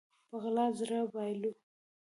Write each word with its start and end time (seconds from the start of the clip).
په 0.29 0.35
غلا 0.43 0.65
زړه 0.79 0.99
بايلو 1.13 1.51